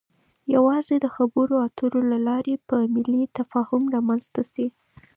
[0.55, 4.67] يوازې د خبرو اترو له لارې به ملی تفاهم رامنځته شي.